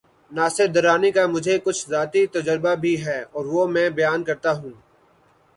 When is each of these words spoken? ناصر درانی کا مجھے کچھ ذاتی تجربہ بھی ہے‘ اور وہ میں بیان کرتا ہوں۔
ناصر 0.31 0.67
درانی 0.67 1.11
کا 1.11 1.23
مجھے 1.27 1.55
کچھ 1.63 1.81
ذاتی 1.89 2.21
تجربہ 2.27 2.73
بھی 2.75 2.93
ہے‘ 3.05 3.19
اور 3.31 3.45
وہ 3.45 3.63
میں 3.67 3.87
بیان 3.89 4.19
کرتا 4.23 4.51
ہوں۔ 4.51 4.73